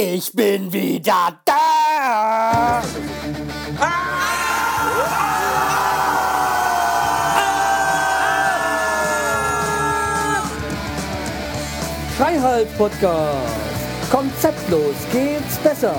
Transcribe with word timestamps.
Ich 0.00 0.32
bin 0.32 0.72
wieder 0.72 1.40
da! 1.44 2.80
Schreihals 12.16 12.68
Podcast. 12.78 13.56
Konzeptlos 14.12 14.94
geht's 15.10 15.56
besser. 15.64 15.96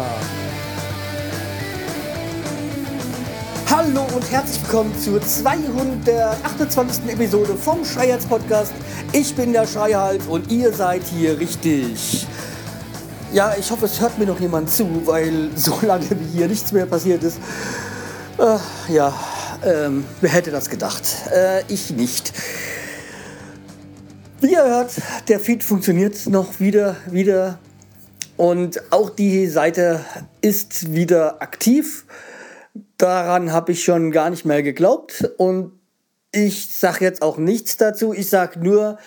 Hallo 3.70 4.08
und 4.16 4.32
herzlich 4.32 4.62
willkommen 4.64 4.98
zur 4.98 5.22
228. 5.22 7.10
Episode 7.10 7.54
vom 7.54 7.84
Schreihals 7.84 8.26
Podcast. 8.26 8.72
Ich 9.12 9.36
bin 9.36 9.52
der 9.52 9.68
Schreihals 9.68 10.26
und 10.28 10.50
ihr 10.50 10.72
seid 10.72 11.04
hier 11.04 11.38
richtig. 11.38 12.29
Ja, 13.32 13.54
ich 13.60 13.70
hoffe, 13.70 13.86
es 13.86 14.02
hört 14.02 14.18
mir 14.18 14.26
noch 14.26 14.40
jemand 14.40 14.72
zu, 14.72 15.06
weil 15.06 15.52
so 15.56 15.78
lange 15.84 16.10
wie 16.10 16.38
hier 16.38 16.48
nichts 16.48 16.72
mehr 16.72 16.88
passiert 16.88 17.24
ist. 17.24 17.38
Äh, 18.40 18.58
ja, 18.92 19.14
ähm, 19.64 20.04
wer 20.20 20.32
hätte 20.32 20.50
das 20.50 20.68
gedacht? 20.70 21.04
Äh, 21.32 21.62
ich 21.68 21.92
nicht. 21.92 22.34
Wie 24.42 24.54
ihr 24.54 24.64
hört, 24.64 24.94
der 25.28 25.40
Feed 25.40 25.64
funktioniert 25.64 26.26
noch 26.26 26.60
wieder, 26.60 26.96
wieder. 27.06 27.60
Und 28.36 28.82
auch 28.92 29.12
die 29.12 29.46
Seite 29.48 30.04
ist 30.42 30.94
wieder 30.94 31.42
aktiv. 31.42 32.06
Daran 32.98 33.52
habe 33.52 33.74
ich 33.74 33.84
schon 33.84 34.12
gar 34.12 34.32
nicht 34.32 34.46
mehr 34.46 34.64
geglaubt. 34.64 35.30
Und 35.38 35.74
ich 36.32 36.76
sage 36.76 37.06
jetzt 37.06 37.22
auch 37.22 37.38
nichts 37.38 37.78
dazu. 37.78 38.12
Ich 38.12 38.30
sage 38.30 38.60
nur, 38.60 38.98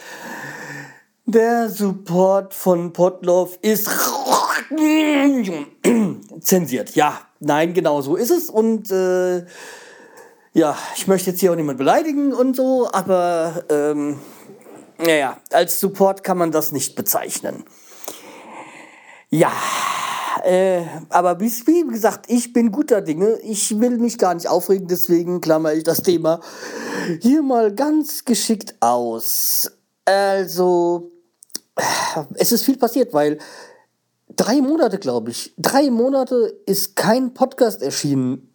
der 1.27 1.69
Support 1.71 2.55
von 2.55 2.93
Potloff 2.93 3.59
ist 3.63 3.89
zensiert. 6.41 6.95
Ja, 6.95 7.21
nein, 7.41 7.75
genau 7.75 8.01
so 8.03 8.17
ist 8.17 8.31
es. 8.31 8.51
Und 8.51 8.91
äh, 8.91 9.45
ja, 10.53 10.77
ich 10.97 11.07
möchte 11.07 11.31
jetzt 11.31 11.41
hier 11.41 11.53
auch 11.53 11.57
niemand 11.57 11.79
beleidigen 11.79 12.33
und 12.33 12.57
so, 12.57 12.89
aber 12.93 13.65
ähm, 13.71 14.19
naja, 14.99 15.39
als 15.51 15.81
Support 15.81 16.25
kann 16.25 16.39
man 16.39 16.51
das 16.51 16.73
nicht 16.73 16.95
bezeichnen. 16.95 17.65
Ja, 19.31 19.53
äh, 20.45 20.83
aber 21.09 21.41
wie, 21.41 21.51
wie 21.67 21.87
gesagt, 21.89 22.27
ich 22.29 22.53
bin 22.53 22.71
guter 22.71 23.01
Dinge. 23.01 23.39
Ich 23.43 23.81
will 23.81 23.99
mich 23.99 24.19
gar 24.19 24.35
nicht 24.35 24.49
aufregen, 24.49 24.89
deswegen 24.89 25.41
klammer 25.41 25.73
ich 25.73 25.85
das 25.85 26.03
Thema 26.03 26.41
hier 27.21 27.43
mal 27.43 27.75
ganz 27.75 28.25
geschickt 28.25 28.75
aus. 28.81 29.71
Also, 30.05 31.13
es 32.35 32.53
ist 32.53 32.65
viel 32.65 32.77
passiert, 32.77 33.13
weil 33.13 33.39
drei 34.37 34.61
Monate, 34.61 34.99
glaube 34.99 35.31
ich, 35.31 35.55
drei 35.57 35.91
Monate 35.91 36.61
ist 36.67 36.97
kein 36.97 37.35
Podcast 37.35 37.83
erschienen. 37.83 38.49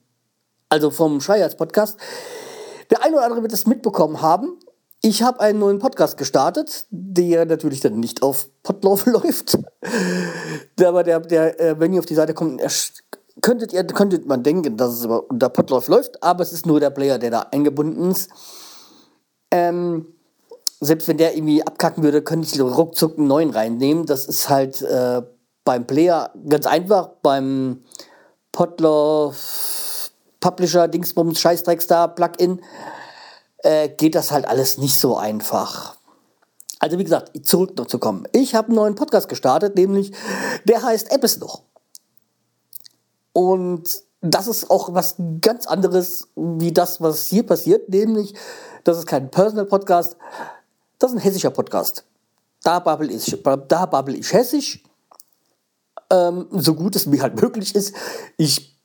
Also 0.69 0.91
vom 0.91 1.21
Schreihals 1.21 1.55
Podcast. 1.55 1.97
Der 2.89 3.03
eine 3.03 3.15
oder 3.15 3.25
andere 3.25 3.41
wird 3.41 3.53
es 3.53 3.65
mitbekommen 3.65 4.21
haben. 4.21 4.59
Ich 5.01 5.21
habe 5.23 5.39
einen 5.39 5.59
neuen 5.59 5.79
Podcast 5.79 6.17
gestartet, 6.17 6.85
der 6.89 7.45
natürlich 7.45 7.79
dann 7.79 7.99
nicht 7.99 8.23
auf 8.23 8.49
Podlove 8.63 9.09
läuft. 9.11 9.57
Aber 10.83 11.03
der, 11.03 11.19
der, 11.19 11.59
äh, 11.59 11.79
wenn 11.79 11.93
ihr 11.93 11.99
auf 11.99 12.05
die 12.05 12.15
Seite 12.15 12.33
kommt, 12.33 12.61
könntet, 13.41 13.71
ihr, 13.73 13.85
könntet 13.85 14.25
man 14.25 14.43
denken, 14.43 14.75
dass 14.75 14.99
es 14.99 15.05
unter 15.05 15.49
Podlove 15.49 15.91
läuft, 15.91 16.21
aber 16.23 16.43
es 16.43 16.51
ist 16.51 16.65
nur 16.65 16.79
der 16.79 16.89
Player, 16.89 17.19
der 17.19 17.31
da 17.31 17.39
eingebunden 17.51 18.11
ist. 18.11 18.29
Ähm, 19.51 20.07
selbst 20.79 21.07
wenn 21.07 21.17
der 21.17 21.35
irgendwie 21.35 21.65
abkacken 21.65 22.03
würde, 22.03 22.21
könnte 22.21 22.47
ich 22.47 22.61
ruckzuck 22.61 23.17
einen 23.17 23.27
neuen 23.27 23.49
reinnehmen. 23.49 24.05
Das 24.05 24.25
ist 24.25 24.49
halt 24.49 24.81
äh, 24.81 25.21
beim 25.63 25.87
Player 25.87 26.31
ganz 26.47 26.65
einfach, 26.65 27.09
beim 27.21 27.83
Podlove 28.51 29.35
Publisher 30.39 30.87
Dingsbums 30.87 31.39
Scheißdreckstar 31.39 32.15
Plugin 32.15 32.61
äh, 33.59 33.89
geht 33.89 34.15
das 34.15 34.31
halt 34.31 34.47
alles 34.47 34.77
nicht 34.77 34.97
so 34.97 35.17
einfach. 35.17 35.97
Also 36.79 36.99
wie 36.99 37.03
gesagt, 37.03 37.31
zurück 37.45 37.75
noch 37.77 37.87
zu 37.87 37.97
kommen. 37.97 38.27
Ich 38.31 38.53
habe 38.53 38.67
einen 38.67 38.75
neuen 38.75 38.95
Podcast 38.95 39.29
gestartet, 39.29 39.75
nämlich 39.75 40.13
der 40.65 40.83
heißt 40.83 41.11
App 41.11 41.23
ist 41.23 41.41
noch. 41.41 41.63
Und 43.33 44.03
das 44.21 44.47
ist 44.47 44.69
auch 44.69 44.93
was 44.93 45.15
ganz 45.41 45.67
anderes 45.67 46.27
wie 46.35 46.71
das, 46.71 47.01
was 47.01 47.25
hier 47.25 47.45
passiert, 47.45 47.89
nämlich 47.89 48.35
das 48.83 48.97
ist 48.97 49.07
kein 49.07 49.29
Personal 49.29 49.65
Podcast, 49.65 50.17
das 50.99 51.11
ist 51.11 51.17
ein 51.17 51.21
hessischer 51.21 51.51
Podcast. 51.51 52.03
Da 52.63 52.79
babbel 52.79 53.11
ich, 53.11 53.37
da 53.43 53.85
babbel 53.85 54.15
ich 54.15 54.33
hessisch, 54.33 54.83
ähm, 56.09 56.47
so 56.51 56.73
gut 56.73 56.95
es 56.95 57.05
mir 57.05 57.21
halt 57.21 57.39
möglich 57.39 57.75
ist. 57.75 57.93
Ich, 58.37 58.77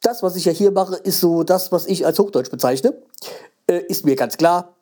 das, 0.00 0.22
was 0.22 0.36
ich 0.36 0.44
ja 0.44 0.52
hier 0.52 0.70
mache, 0.70 0.96
ist 0.96 1.20
so 1.20 1.44
das, 1.44 1.72
was 1.72 1.86
ich 1.86 2.04
als 2.04 2.18
Hochdeutsch 2.18 2.50
bezeichne. 2.50 3.00
Äh, 3.66 3.84
ist 3.88 4.04
mir 4.04 4.16
ganz 4.16 4.36
klar, 4.36 4.76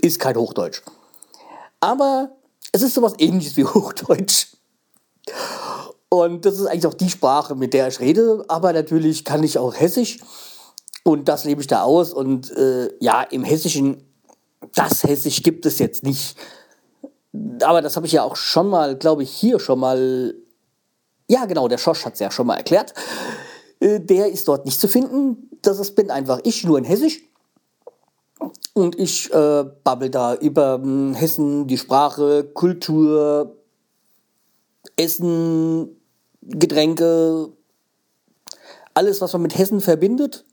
ist 0.00 0.20
kein 0.20 0.36
Hochdeutsch. 0.36 0.82
Aber 1.80 2.36
es 2.72 2.82
ist 2.82 2.94
sowas 2.94 3.14
ähnliches 3.18 3.56
wie 3.56 3.64
Hochdeutsch. 3.64 4.48
Und 6.10 6.46
das 6.46 6.58
ist 6.58 6.66
eigentlich 6.66 6.86
auch 6.86 6.94
die 6.94 7.10
Sprache, 7.10 7.54
mit 7.54 7.74
der 7.74 7.88
ich 7.88 8.00
rede. 8.00 8.44
Aber 8.48 8.72
natürlich 8.72 9.24
kann 9.24 9.42
ich 9.42 9.58
auch 9.58 9.74
Hessisch. 9.74 10.18
Und 11.04 11.28
das 11.28 11.44
lebe 11.44 11.60
ich 11.60 11.66
da 11.66 11.82
aus. 11.82 12.12
Und 12.12 12.50
äh, 12.56 12.90
ja, 13.00 13.22
im 13.22 13.44
Hessischen 13.44 14.07
das 14.74 15.04
Hessisch 15.04 15.42
gibt 15.42 15.66
es 15.66 15.78
jetzt 15.78 16.02
nicht. 16.02 16.36
Aber 17.62 17.82
das 17.82 17.96
habe 17.96 18.06
ich 18.06 18.12
ja 18.12 18.22
auch 18.22 18.36
schon 18.36 18.68
mal, 18.68 18.96
glaube 18.96 19.22
ich, 19.22 19.30
hier 19.30 19.60
schon 19.60 19.78
mal. 19.78 20.34
Ja, 21.28 21.44
genau, 21.44 21.68
der 21.68 21.78
Schosch 21.78 22.04
hat 22.04 22.14
es 22.14 22.20
ja 22.20 22.30
schon 22.30 22.46
mal 22.46 22.56
erklärt. 22.56 22.94
Äh, 23.80 24.00
der 24.00 24.28
ist 24.28 24.48
dort 24.48 24.64
nicht 24.64 24.80
zu 24.80 24.88
finden. 24.88 25.50
Das 25.62 25.78
ist, 25.78 25.94
bin 25.94 26.10
einfach 26.10 26.40
ich, 26.44 26.64
nur 26.64 26.78
in 26.78 26.84
Hessisch. 26.84 27.20
Und 28.72 28.98
ich 28.98 29.32
äh, 29.32 29.64
babbel 29.84 30.10
da 30.10 30.34
über 30.36 30.74
hm, 30.74 31.14
Hessen, 31.14 31.66
die 31.66 31.78
Sprache, 31.78 32.44
Kultur, 32.44 33.56
Essen, 34.96 36.00
Getränke, 36.42 37.52
alles, 38.94 39.20
was 39.20 39.32
man 39.32 39.42
mit 39.42 39.58
Hessen 39.58 39.80
verbindet. 39.80 40.44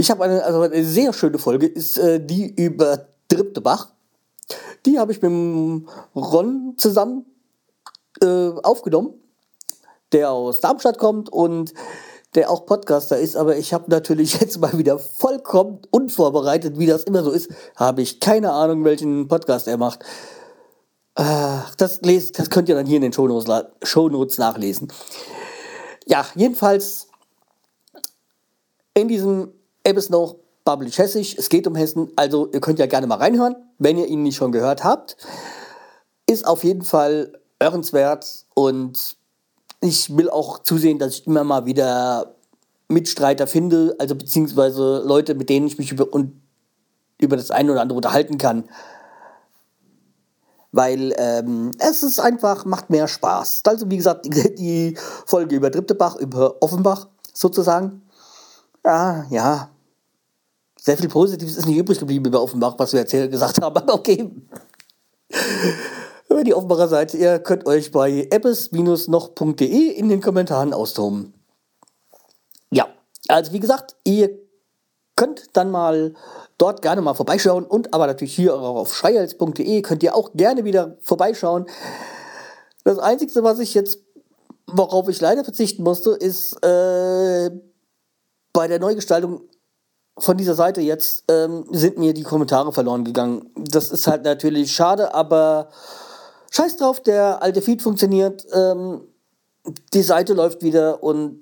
Ich 0.00 0.12
habe 0.12 0.24
eine, 0.24 0.44
also 0.44 0.60
eine 0.60 0.84
sehr 0.84 1.12
schöne 1.12 1.38
Folge, 1.38 1.66
ist 1.66 1.98
äh, 1.98 2.24
die 2.24 2.54
über 2.54 3.08
Driptebach. 3.26 3.88
Die 4.86 4.96
habe 4.96 5.10
ich 5.10 5.20
mit 5.20 5.88
Ron 6.14 6.74
zusammen 6.76 7.26
äh, 8.22 8.50
aufgenommen, 8.62 9.14
der 10.12 10.30
aus 10.30 10.60
Darmstadt 10.60 10.98
kommt 10.98 11.28
und 11.28 11.74
der 12.36 12.48
auch 12.48 12.64
Podcaster 12.64 13.18
ist, 13.18 13.34
aber 13.36 13.56
ich 13.56 13.74
habe 13.74 13.90
natürlich 13.90 14.34
jetzt 14.40 14.60
mal 14.60 14.78
wieder 14.78 15.00
vollkommen 15.00 15.80
unvorbereitet, 15.90 16.78
wie 16.78 16.86
das 16.86 17.02
immer 17.02 17.24
so 17.24 17.32
ist, 17.32 17.50
habe 17.74 18.00
ich 18.00 18.20
keine 18.20 18.52
Ahnung, 18.52 18.84
welchen 18.84 19.26
Podcast 19.26 19.66
er 19.66 19.78
macht. 19.78 20.04
das, 21.16 22.00
lest, 22.02 22.38
das 22.38 22.50
könnt 22.50 22.68
ihr 22.68 22.76
dann 22.76 22.86
hier 22.86 23.02
in 23.02 23.10
den 23.10 23.12
Shownotes 23.12 24.38
nachlesen. 24.38 24.92
Ja, 26.06 26.24
jedenfalls 26.36 27.08
in 28.94 29.08
diesem 29.08 29.57
Ebbes 29.88 30.10
noch 30.10 30.36
Bubbly 30.64 30.90
Hessisch. 30.90 31.34
Es 31.38 31.48
geht 31.48 31.66
um 31.66 31.74
Hessen. 31.74 32.12
Also 32.14 32.50
ihr 32.52 32.60
könnt 32.60 32.78
ja 32.78 32.84
gerne 32.84 33.06
mal 33.06 33.16
reinhören, 33.16 33.56
wenn 33.78 33.96
ihr 33.96 34.06
ihn 34.06 34.22
nicht 34.22 34.36
schon 34.36 34.52
gehört 34.52 34.84
habt. 34.84 35.16
Ist 36.26 36.46
auf 36.46 36.62
jeden 36.62 36.82
Fall 36.82 37.32
hörenswert 37.58 38.44
und 38.52 39.16
ich 39.80 40.14
will 40.14 40.28
auch 40.28 40.58
zusehen, 40.62 40.98
dass 40.98 41.14
ich 41.14 41.26
immer 41.26 41.42
mal 41.42 41.64
wieder 41.64 42.34
Mitstreiter 42.88 43.46
finde, 43.46 43.96
also 43.98 44.14
beziehungsweise 44.14 45.02
Leute, 45.06 45.34
mit 45.34 45.48
denen 45.48 45.66
ich 45.66 45.78
mich 45.78 45.92
über, 45.92 46.12
und 46.12 46.38
über 47.18 47.36
das 47.36 47.50
eine 47.50 47.72
oder 47.72 47.80
andere 47.80 47.96
unterhalten 47.96 48.36
kann. 48.36 48.64
Weil 50.72 51.14
ähm, 51.16 51.70
es 51.78 52.02
ist 52.02 52.18
einfach, 52.18 52.66
macht 52.66 52.90
mehr 52.90 53.08
Spaß. 53.08 53.62
Also 53.64 53.90
wie 53.90 53.96
gesagt, 53.96 54.26
die 54.58 54.98
Folge 55.24 55.56
über 55.56 55.70
Drittebach, 55.70 56.16
über 56.16 56.56
Offenbach 56.60 57.08
sozusagen. 57.32 58.02
Ja, 58.84 59.24
ja, 59.30 59.70
sehr 60.80 60.96
viel 60.96 61.08
Positives 61.08 61.56
ist 61.56 61.66
nicht 61.66 61.78
übrig 61.78 61.98
geblieben 61.98 62.26
über 62.26 62.42
Offenbach, 62.42 62.74
was 62.78 62.92
wir 62.92 63.00
erzählt 63.00 63.30
gesagt 63.30 63.60
haben, 63.60 63.76
aber 63.76 63.92
okay. 63.92 64.30
Wenn 66.28 66.46
ihr 66.46 66.56
Offenbacher 66.56 66.88
seid, 66.88 67.14
ihr 67.14 67.40
könnt 67.40 67.66
euch 67.66 67.90
bei 67.90 68.28
eppes-noch.de 68.30 69.90
in 69.90 70.08
den 70.08 70.20
Kommentaren 70.20 70.72
austoben. 70.72 71.34
Ja, 72.70 72.86
also 73.26 73.52
wie 73.52 73.60
gesagt, 73.60 73.96
ihr 74.04 74.30
könnt 75.16 75.56
dann 75.56 75.70
mal 75.70 76.14
dort 76.58 76.80
gerne 76.80 77.00
mal 77.00 77.14
vorbeischauen 77.14 77.64
und 77.64 77.92
aber 77.92 78.06
natürlich 78.06 78.36
hier 78.36 78.54
auch 78.54 78.76
auf 78.76 78.94
schreihals.de 78.94 79.82
könnt 79.82 80.02
ihr 80.02 80.14
auch 80.14 80.32
gerne 80.34 80.64
wieder 80.64 80.96
vorbeischauen. 81.00 81.66
Das 82.84 82.98
Einzige, 82.98 83.42
was 83.42 83.58
ich 83.58 83.74
jetzt, 83.74 83.98
worauf 84.68 85.08
ich 85.08 85.20
leider 85.20 85.42
verzichten 85.42 85.82
musste, 85.82 86.10
ist 86.10 86.54
äh, 86.64 87.50
bei 88.52 88.68
der 88.68 88.78
Neugestaltung 88.78 89.42
von 90.20 90.36
dieser 90.36 90.54
Seite 90.54 90.80
jetzt 90.80 91.24
ähm, 91.28 91.64
sind 91.70 91.98
mir 91.98 92.14
die 92.14 92.22
Kommentare 92.22 92.72
verloren 92.72 93.04
gegangen. 93.04 93.50
Das 93.56 93.90
ist 93.90 94.06
halt 94.06 94.24
natürlich 94.24 94.72
schade, 94.72 95.14
aber 95.14 95.68
scheiß 96.50 96.76
drauf, 96.76 97.00
der 97.00 97.42
alte 97.42 97.62
Feed 97.62 97.82
funktioniert, 97.82 98.46
ähm, 98.52 99.02
die 99.92 100.02
Seite 100.02 100.34
läuft 100.34 100.62
wieder 100.62 101.02
und 101.02 101.40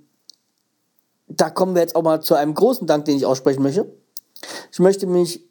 da 1.28 1.50
kommen 1.50 1.74
wir 1.74 1.82
jetzt 1.82 1.96
auch 1.96 2.02
mal 2.02 2.22
zu 2.22 2.34
einem 2.34 2.54
großen 2.54 2.86
Dank, 2.86 3.04
den 3.04 3.16
ich 3.16 3.26
aussprechen 3.26 3.62
möchte. 3.62 3.92
Ich 4.72 4.78
möchte 4.78 5.06
mich, 5.06 5.44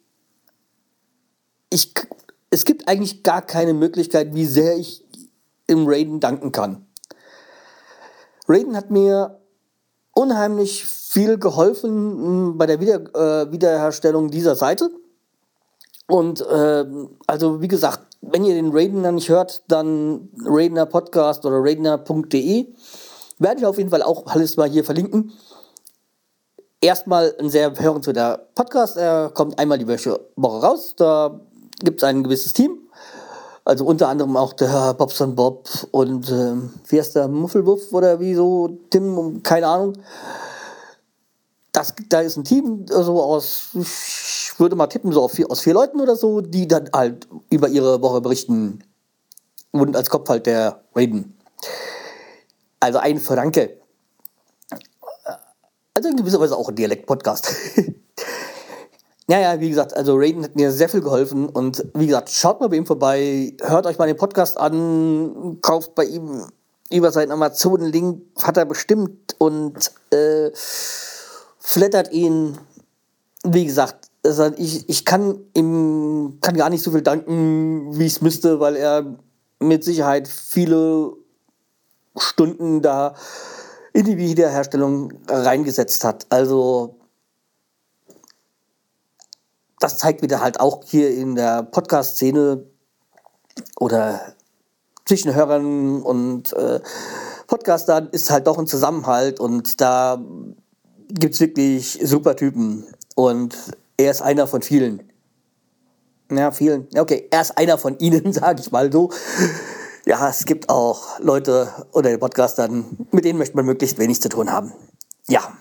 ich, 1.70 1.92
es 2.50 2.64
gibt 2.64 2.88
eigentlich 2.88 3.22
gar 3.22 3.42
keine 3.42 3.74
Möglichkeit, 3.74 4.34
wie 4.34 4.46
sehr 4.46 4.76
ich 4.76 5.04
im 5.66 5.86
Raiden 5.86 6.20
danken 6.20 6.52
kann. 6.52 6.86
Raiden 8.48 8.76
hat 8.76 8.90
mir 8.90 9.40
unheimlich 10.16 10.84
viel 10.84 11.38
geholfen 11.38 11.90
hm, 11.92 12.58
bei 12.58 12.66
der 12.66 12.80
Wieder, 12.80 13.00
äh, 13.14 13.52
Wiederherstellung 13.52 14.30
dieser 14.30 14.56
Seite. 14.56 14.90
Und 16.08 16.40
äh, 16.40 16.84
also 17.26 17.60
wie 17.60 17.68
gesagt, 17.68 18.00
wenn 18.22 18.44
ihr 18.44 18.54
den 18.54 18.72
Raidener 18.72 19.12
nicht 19.12 19.28
hört, 19.28 19.62
dann 19.68 20.30
Raidener 20.44 20.86
Podcast 20.86 21.44
oder 21.44 21.56
raidener.de 21.58 22.66
werde 23.38 23.60
ich 23.60 23.66
auf 23.66 23.76
jeden 23.76 23.90
Fall 23.90 24.02
auch 24.02 24.26
alles 24.26 24.56
mal 24.56 24.68
hier 24.68 24.84
verlinken. 24.84 25.32
Erstmal 26.80 27.34
ein 27.38 27.50
sehr 27.50 27.78
hörenswerter 27.78 28.48
Podcast. 28.54 28.96
Er 28.96 29.30
kommt 29.34 29.58
einmal 29.58 29.78
die 29.78 29.86
Woche 29.86 30.18
raus. 30.36 30.94
Da 30.96 31.40
gibt 31.80 32.00
es 32.00 32.04
ein 32.04 32.24
gewisses 32.24 32.52
Team. 32.52 32.85
Also 33.66 33.84
unter 33.84 34.06
anderem 34.06 34.36
auch 34.36 34.52
der 34.52 34.94
Bobson 34.94 35.34
Bob 35.34 35.68
und 35.90 36.30
äh, 36.30 36.54
wie 36.88 37.00
heißt 37.00 37.16
der 37.16 37.26
Muffelwuff 37.26 37.92
oder 37.92 38.20
wie 38.20 38.32
so, 38.32 38.78
Tim, 38.90 39.42
keine 39.42 39.66
Ahnung. 39.66 39.94
Das, 41.72 41.92
da 42.08 42.20
ist 42.20 42.36
ein 42.36 42.44
Team 42.44 42.86
so 42.88 43.20
aus, 43.20 43.70
ich 43.74 44.52
würde 44.60 44.76
mal 44.76 44.86
tippen, 44.86 45.10
so 45.10 45.24
aus 45.24 45.32
vier, 45.32 45.50
aus 45.50 45.62
vier 45.62 45.74
Leuten 45.74 46.00
oder 46.00 46.14
so, 46.14 46.40
die 46.42 46.68
dann 46.68 46.88
halt 46.92 47.26
über 47.50 47.66
ihre 47.66 48.00
Woche 48.00 48.20
berichten. 48.20 48.84
Und 49.72 49.96
als 49.96 50.10
Kopf 50.10 50.28
halt 50.28 50.46
der 50.46 50.84
Raiden. 50.94 51.36
Also 52.78 53.00
ein 53.00 53.18
Franke. 53.18 53.78
Also 55.92 56.08
in 56.08 56.16
gewisser 56.16 56.38
Weise 56.38 56.56
auch 56.56 56.68
ein 56.68 56.76
Dialekt-Podcast. 56.76 57.52
Naja, 59.28 59.58
wie 59.60 59.70
gesagt, 59.70 59.96
also 59.96 60.14
Raiden 60.16 60.44
hat 60.44 60.54
mir 60.54 60.70
sehr 60.70 60.88
viel 60.88 61.00
geholfen 61.00 61.48
und 61.48 61.84
wie 61.94 62.06
gesagt, 62.06 62.30
schaut 62.30 62.60
mal 62.60 62.68
bei 62.68 62.76
ihm 62.76 62.86
vorbei, 62.86 63.54
hört 63.60 63.86
euch 63.86 63.98
mal 63.98 64.06
den 64.06 64.16
Podcast 64.16 64.56
an, 64.56 65.58
kauft 65.62 65.96
bei 65.96 66.04
ihm 66.04 66.44
über 66.90 67.10
seinen 67.10 67.32
Amazon-Link, 67.32 68.22
hat 68.40 68.56
er 68.56 68.66
bestimmt 68.66 69.34
und 69.38 69.90
äh, 70.10 70.50
flattert 71.58 72.12
ihn. 72.12 72.56
Wie 73.42 73.64
gesagt, 73.64 74.08
also 74.24 74.52
ich, 74.56 74.88
ich 74.88 75.04
kann 75.04 75.40
ihm 75.54 76.38
kann 76.40 76.56
gar 76.56 76.70
nicht 76.70 76.84
so 76.84 76.92
viel 76.92 77.02
danken, 77.02 77.98
wie 77.98 78.06
ich 78.06 78.14
es 78.14 78.20
müsste, 78.22 78.60
weil 78.60 78.76
er 78.76 79.16
mit 79.58 79.82
Sicherheit 79.82 80.28
viele 80.28 81.12
Stunden 82.16 82.82
da 82.82 83.14
in 83.92 84.04
die 84.04 84.16
Wiederherstellung 84.18 85.12
reingesetzt 85.28 86.04
hat. 86.04 86.26
Also 86.28 86.96
das 89.86 89.98
zeigt 89.98 90.20
wieder 90.20 90.40
halt 90.40 90.58
auch 90.58 90.82
hier 90.84 91.14
in 91.14 91.36
der 91.36 91.62
Podcast-Szene 91.62 92.64
oder 93.78 94.20
zwischen 95.04 95.32
Hörern 95.32 96.02
und 96.02 96.52
äh, 96.54 96.80
Podcastern 97.46 98.08
ist 98.10 98.28
halt 98.32 98.48
doch 98.48 98.58
ein 98.58 98.66
Zusammenhalt 98.66 99.38
und 99.38 99.80
da 99.80 100.20
gibt 101.08 101.34
es 101.34 101.40
wirklich 101.40 102.00
super 102.02 102.34
Typen 102.34 102.84
und 103.14 103.56
er 103.96 104.10
ist 104.10 104.22
einer 104.22 104.48
von 104.48 104.60
vielen. 104.60 105.04
Ja, 106.32 106.50
vielen. 106.50 106.88
Okay, 106.98 107.28
er 107.30 107.42
ist 107.42 107.56
einer 107.56 107.78
von 107.78 107.96
ihnen, 108.00 108.32
sage 108.32 108.60
ich 108.60 108.72
mal 108.72 108.92
so. 108.92 109.10
Ja, 110.04 110.28
es 110.28 110.46
gibt 110.46 110.68
auch 110.68 111.20
Leute 111.20 111.68
oder 111.92 112.10
den 112.10 112.18
Podcastern, 112.18 113.06
mit 113.12 113.24
denen 113.24 113.38
möchte 113.38 113.54
man 113.54 113.66
möglichst 113.66 113.98
wenig 114.00 114.20
zu 114.20 114.30
tun 114.30 114.50
haben. 114.50 114.72
Ja, 115.28 115.56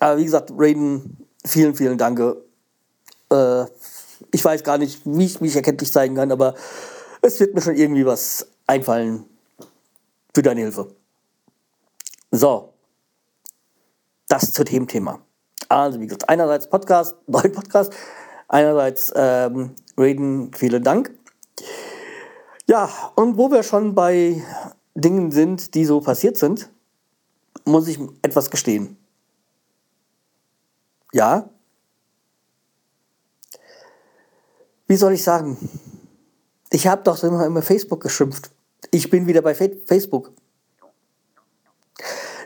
aber 0.00 0.18
wie 0.18 0.24
gesagt, 0.24 0.50
Raiden, 0.56 1.28
vielen, 1.46 1.76
vielen 1.76 1.98
Dank 1.98 2.18
äh, 3.30 3.64
ich 4.32 4.44
weiß 4.44 4.62
gar 4.64 4.78
nicht, 4.78 5.02
wie 5.04 5.24
ich 5.24 5.40
mich 5.40 5.56
erkenntlich 5.56 5.92
zeigen 5.92 6.14
kann, 6.14 6.32
aber 6.32 6.54
es 7.22 7.40
wird 7.40 7.54
mir 7.54 7.60
schon 7.60 7.76
irgendwie 7.76 8.06
was 8.06 8.46
einfallen 8.66 9.24
für 10.34 10.42
deine 10.42 10.60
Hilfe. 10.60 10.94
So, 12.30 12.72
das 14.28 14.52
zu 14.52 14.64
dem 14.64 14.88
Thema. 14.88 15.20
Also, 15.68 16.00
wie 16.00 16.06
gesagt, 16.06 16.28
einerseits 16.28 16.68
Podcast, 16.68 17.16
neuen 17.26 17.52
Podcast, 17.52 17.92
einerseits 18.48 19.12
ähm, 19.14 19.74
Raiden, 19.96 20.52
vielen 20.54 20.82
Dank. 20.82 21.14
Ja, 22.66 22.90
und 23.14 23.36
wo 23.36 23.50
wir 23.50 23.62
schon 23.62 23.94
bei 23.94 24.42
Dingen 24.94 25.30
sind, 25.30 25.74
die 25.74 25.84
so 25.84 26.00
passiert 26.00 26.36
sind, 26.36 26.70
muss 27.64 27.88
ich 27.88 27.98
etwas 28.22 28.50
gestehen. 28.50 28.96
Ja, 31.12 31.48
wie 34.86 34.96
soll 34.96 35.12
ich 35.12 35.22
sagen? 35.22 35.56
Ich 36.70 36.86
habe 36.86 37.02
doch 37.02 37.22
immer, 37.22 37.46
immer 37.46 37.62
Facebook 37.62 38.02
geschimpft. 38.02 38.50
Ich 38.90 39.10
bin 39.10 39.26
wieder 39.26 39.42
bei 39.42 39.54
Facebook. 39.54 40.32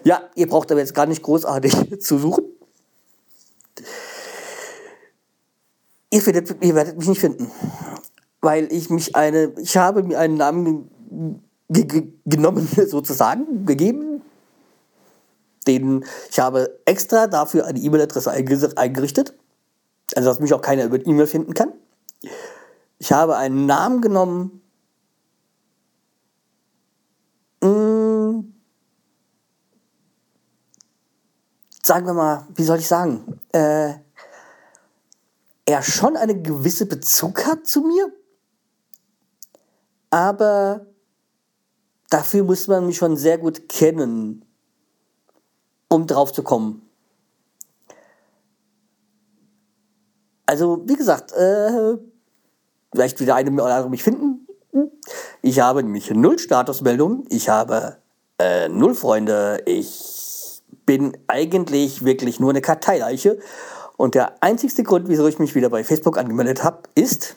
Ja, 0.04 0.22
ihr 0.34 0.48
braucht 0.48 0.70
aber 0.70 0.80
jetzt 0.80 0.94
gar 0.94 1.06
nicht 1.06 1.22
großartig 1.22 2.00
zu 2.00 2.18
suchen. 2.18 2.44
Ihr, 6.10 6.22
findet, 6.22 6.62
ihr 6.62 6.74
werdet 6.74 6.96
mich 6.96 7.08
nicht 7.08 7.20
finden. 7.20 7.50
Weil 8.40 8.72
ich 8.72 8.88
mich 8.88 9.16
eine, 9.16 9.52
ich 9.58 9.76
habe 9.76 10.02
mir 10.02 10.18
einen 10.18 10.36
Namen 10.36 10.90
ge 11.68 11.84
ge 11.84 12.12
genommen, 12.24 12.68
sozusagen, 12.86 13.66
gegeben. 13.66 14.22
Den, 15.66 16.04
ich 16.30 16.38
habe 16.38 16.78
extra 16.86 17.26
dafür 17.26 17.66
eine 17.66 17.78
E-Mail-Adresse 17.78 18.30
eingerichtet. 18.30 19.34
Also, 20.14 20.30
dass 20.30 20.40
mich 20.40 20.54
auch 20.54 20.62
keiner 20.62 20.84
über 20.84 21.04
E-Mail 21.04 21.26
finden 21.26 21.52
kann. 21.52 21.72
Ich 22.98 23.12
habe 23.12 23.36
einen 23.36 23.66
Namen 23.66 24.00
genommen. 24.00 24.62
Hm, 27.62 28.54
sagen 31.82 32.06
wir 32.06 32.14
mal, 32.14 32.46
wie 32.54 32.64
soll 32.64 32.78
ich 32.78 32.86
sagen? 32.86 33.40
Äh, 33.52 33.94
er 35.64 35.82
schon 35.82 36.16
eine 36.16 36.40
gewisse 36.40 36.86
Bezug 36.86 37.46
hat 37.46 37.66
zu 37.66 37.82
mir, 37.82 38.12
aber 40.10 40.86
dafür 42.10 42.44
muss 42.44 42.66
man 42.66 42.86
mich 42.86 42.96
schon 42.96 43.16
sehr 43.16 43.38
gut 43.38 43.68
kennen, 43.68 44.44
um 45.88 46.06
drauf 46.06 46.32
zu 46.32 46.42
kommen. 46.42 46.82
Also, 50.46 50.82
wie 50.86 50.96
gesagt, 50.96 51.32
äh, 51.32 51.98
vielleicht 52.92 53.20
wieder 53.20 53.34
eine 53.34 53.50
oder 53.52 53.74
andere 53.74 53.90
mich 53.90 54.02
finden. 54.02 54.46
Ich 55.42 55.60
habe 55.60 55.82
nämlich 55.82 56.10
null 56.10 56.38
Statusmeldungen, 56.38 57.24
ich 57.30 57.48
habe 57.48 57.96
äh, 58.38 58.68
null 58.68 58.94
Freunde, 58.94 59.62
ich 59.66 60.62
bin 60.86 61.16
eigentlich 61.26 62.04
wirklich 62.04 62.40
nur 62.40 62.50
eine 62.50 62.60
Karteileiche. 62.60 63.38
Und 63.96 64.14
der 64.14 64.42
einzigste 64.42 64.84
Grund, 64.84 65.08
wieso 65.08 65.26
ich 65.26 65.38
mich 65.38 65.54
wieder 65.54 65.70
bei 65.70 65.84
Facebook 65.84 66.18
angemeldet 66.18 66.62
habe, 66.62 66.82
ist, 66.94 67.36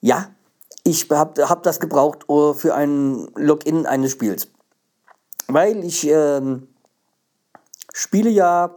ja, 0.00 0.30
ich 0.84 1.08
habe 1.10 1.48
hab 1.48 1.62
das 1.62 1.80
gebraucht 1.80 2.28
uh, 2.28 2.54
für 2.54 2.74
ein 2.74 3.28
Login 3.34 3.86
eines 3.86 4.12
Spiels. 4.12 4.48
Weil 5.46 5.84
ich 5.84 6.06
ähm, 6.06 6.68
spiele 7.92 8.30
ja 8.30 8.76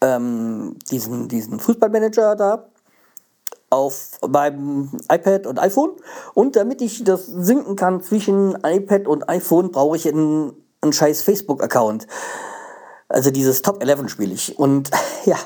ähm, 0.00 0.76
diesen, 0.90 1.28
diesen 1.28 1.60
Fußballmanager 1.60 2.36
da 2.36 2.71
auf 3.72 4.18
meinem 4.28 4.90
iPad 5.10 5.46
und 5.46 5.58
iPhone. 5.58 5.92
Und 6.34 6.56
damit 6.56 6.82
ich 6.82 7.02
das 7.04 7.26
sinken 7.26 7.74
kann 7.74 8.02
zwischen 8.02 8.56
iPad 8.62 9.08
und 9.08 9.28
iPhone, 9.28 9.72
brauche 9.72 9.96
ich 9.96 10.06
einen, 10.06 10.52
einen 10.82 10.92
scheiß 10.92 11.22
Facebook-Account. 11.22 12.06
Also 13.08 13.30
dieses 13.30 13.62
Top 13.62 13.82
11 13.82 14.08
spiele 14.08 14.34
ich. 14.34 14.58
Und 14.58 14.90
ja. 15.24 15.36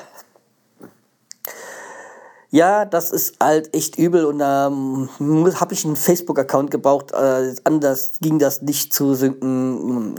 Ja, 2.49 2.85
das 2.85 3.11
ist 3.11 3.35
halt 3.41 3.73
echt 3.75 3.97
übel 3.97 4.25
und 4.25 4.39
da 4.39 4.67
ähm, 4.67 5.09
habe 5.19 5.73
ich 5.73 5.83
einen 5.85 5.97
Facebook-Account 5.97 6.71
gebraucht. 6.71 7.11
Äh, 7.11 7.55
anders 7.65 8.13
ging 8.21 8.39
das 8.39 8.61
nicht 8.61 8.93
zu 8.93 9.15
sinken. 9.15 10.15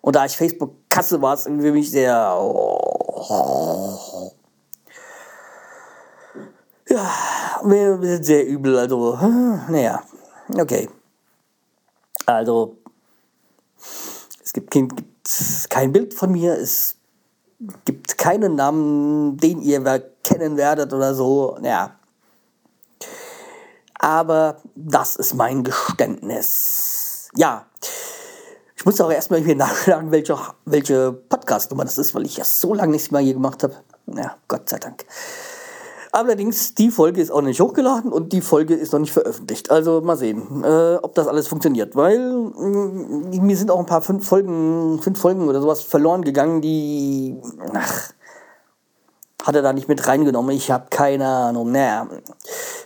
Und 0.00 0.16
da 0.16 0.24
ich 0.24 0.36
Facebook-Kasse 0.36 1.20
war, 1.20 1.34
es 1.34 1.42
für 1.42 1.72
mich 1.72 1.90
sehr. 1.90 2.36
Oh, 2.38 3.98
ja, 6.90 8.20
sehr 8.20 8.46
übel. 8.46 8.78
Also, 8.78 9.16
naja, 9.68 10.02
okay. 10.48 10.88
Also, 12.26 12.76
es 14.42 14.52
gibt 14.52 14.70
kein, 14.70 14.88
gibt 14.88 15.70
kein 15.70 15.92
Bild 15.92 16.14
von 16.14 16.32
mir, 16.32 16.54
es 16.54 16.96
gibt 17.84 18.18
keinen 18.18 18.56
Namen, 18.56 19.36
den 19.36 19.60
ihr 19.62 19.82
kennen 20.24 20.56
werdet 20.56 20.92
oder 20.92 21.14
so. 21.14 21.58
Ja. 21.62 21.96
Aber 23.94 24.56
das 24.74 25.16
ist 25.16 25.34
mein 25.34 25.62
Geständnis. 25.62 27.28
Ja. 27.36 27.66
Ich 28.76 28.86
muss 28.86 29.00
auch 29.00 29.12
erstmal 29.12 29.40
hier 29.40 29.56
nachschlagen, 29.56 30.10
welche, 30.10 30.38
welche 30.64 31.12
Podcast-Nummer 31.12 31.84
das 31.84 31.98
ist, 31.98 32.14
weil 32.14 32.24
ich 32.24 32.38
ja 32.38 32.44
so 32.44 32.72
lange 32.72 32.92
nichts 32.92 33.10
mehr 33.10 33.20
hier 33.20 33.34
gemacht 33.34 33.62
habe. 33.62 33.74
Ja, 34.06 34.36
Gott 34.48 34.70
sei 34.70 34.78
Dank. 34.78 35.04
Allerdings, 36.12 36.74
die 36.74 36.90
Folge 36.90 37.20
ist 37.20 37.30
auch 37.30 37.40
nicht 37.40 37.60
hochgeladen 37.60 38.12
und 38.12 38.32
die 38.32 38.40
Folge 38.40 38.74
ist 38.74 38.92
noch 38.92 38.98
nicht 38.98 39.12
veröffentlicht. 39.12 39.70
Also 39.70 40.00
mal 40.00 40.16
sehen, 40.16 40.64
äh, 40.64 40.96
ob 40.96 41.14
das 41.14 41.28
alles 41.28 41.46
funktioniert. 41.46 41.94
Weil 41.94 42.18
mh, 42.18 43.40
mir 43.40 43.56
sind 43.56 43.70
auch 43.70 43.78
ein 43.78 43.86
paar 43.86 44.02
fünf 44.02 44.26
Folgen, 44.26 45.00
fünf 45.02 45.20
Folgen 45.20 45.48
oder 45.48 45.60
sowas 45.60 45.82
verloren 45.82 46.22
gegangen, 46.22 46.60
die. 46.60 47.36
Ach, 47.74 48.12
hat 49.44 49.54
er 49.54 49.62
da 49.62 49.72
nicht 49.72 49.88
mit 49.88 50.06
reingenommen. 50.06 50.54
Ich 50.54 50.70
habe 50.70 50.86
keine 50.90 51.26
Ahnung. 51.26 51.70
Naja, 51.70 52.08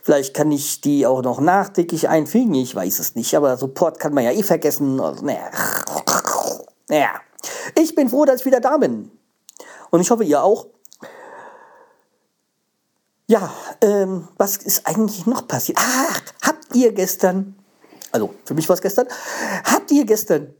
vielleicht 0.02 0.34
kann 0.34 0.52
ich 0.52 0.80
die 0.80 1.06
auch 1.06 1.22
noch 1.22 1.40
nachträglich 1.40 2.08
einfügen. 2.08 2.54
Ich 2.54 2.74
weiß 2.74 2.98
es 2.98 3.14
nicht. 3.14 3.34
Aber 3.34 3.56
Support 3.56 3.98
kann 3.98 4.14
man 4.14 4.24
ja 4.24 4.32
eh 4.32 4.42
vergessen. 4.42 5.00
Also, 5.00 5.24
naja. 5.24 5.50
naja. 6.88 7.10
Ich 7.78 7.94
bin 7.94 8.08
froh, 8.08 8.24
dass 8.24 8.40
ich 8.40 8.46
wieder 8.46 8.60
da 8.60 8.76
bin. 8.76 9.10
Und 9.90 10.00
ich 10.00 10.10
hoffe, 10.10 10.24
ihr 10.24 10.42
auch. 10.42 10.66
Ja, 13.26 13.52
ähm, 13.80 14.28
was 14.36 14.58
ist 14.58 14.86
eigentlich 14.86 15.26
noch 15.26 15.48
passiert? 15.48 15.78
Ach, 15.80 16.20
habt 16.42 16.76
ihr 16.76 16.92
gestern, 16.92 17.54
also 18.12 18.34
für 18.44 18.54
mich 18.54 18.68
war 18.68 18.74
es 18.74 18.82
gestern, 18.82 19.06
habt 19.64 19.90
ihr 19.90 20.04
gestern 20.04 20.54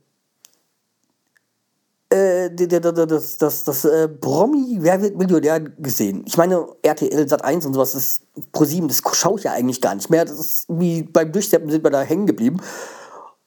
äh, 2.08 2.50
das, 2.50 3.36
das, 3.38 3.64
das 3.64 3.84
äh, 3.84 4.08
Promi 4.08 4.78
Wer 4.80 5.02
wird 5.02 5.16
Millionär 5.16 5.60
gesehen? 5.60 6.24
Ich 6.26 6.36
meine, 6.36 6.66
RTL 6.82 7.28
Sat 7.28 7.44
1 7.44 7.66
und 7.66 7.74
sowas 7.74 7.94
ist 7.94 8.22
Pro7, 8.52 8.88
das 8.88 9.02
schaue 9.16 9.38
ich 9.38 9.44
ja 9.44 9.52
eigentlich 9.52 9.80
gar 9.80 9.94
nicht 9.94 10.08
mehr. 10.08 10.24
Das 10.24 10.38
ist 10.38 10.66
wie 10.68 11.02
beim 11.02 11.32
Durchsteppen 11.32 11.70
sind 11.70 11.84
wir 11.84 11.90
da 11.90 12.02
hängen 12.02 12.26
geblieben. 12.26 12.60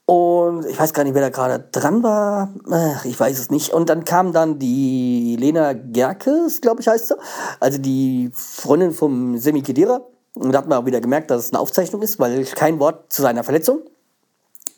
Und 0.10 0.66
ich 0.66 0.80
weiß 0.80 0.94
gar 0.94 1.04
nicht, 1.04 1.16
wer 1.16 1.22
da 1.22 1.30
gerade 1.30 1.68
dran 1.70 2.02
war. 2.02 2.50
Ich 3.04 3.20
weiß 3.20 3.38
es 3.38 3.52
nicht. 3.52 3.74
Und 3.74 3.90
dann 3.90 4.06
kam 4.06 4.32
dann 4.32 4.58
die 4.58 5.36
Lena 5.38 5.74
Gerkes, 5.74 6.62
glaube 6.62 6.80
ich, 6.80 6.88
heißt 6.88 7.10
sie. 7.10 7.16
Also 7.60 7.78
die 7.78 8.32
Freundin 8.34 8.94
vom 8.94 9.38
Semi 9.38 9.62
Kedira. 9.62 10.00
Und 10.34 10.54
da 10.54 10.60
hat 10.60 10.68
man 10.70 10.78
auch 10.78 10.86
wieder 10.86 11.02
gemerkt, 11.02 11.30
dass 11.30 11.48
es 11.48 11.52
eine 11.52 11.60
Aufzeichnung 11.60 12.02
ist, 12.04 12.20
weil 12.20 12.46
kein 12.46 12.80
Wort 12.80 13.12
zu 13.12 13.22
seiner 13.22 13.44
Verletzung. 13.44 13.82